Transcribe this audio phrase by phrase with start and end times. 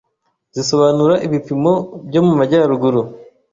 [0.55, 1.73] zisobanura ibipimo
[2.07, 3.01] byo mu majyaruguru